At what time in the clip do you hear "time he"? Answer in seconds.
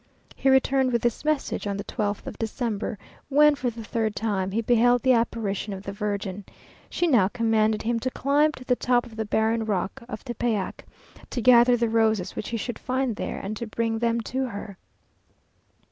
4.15-4.59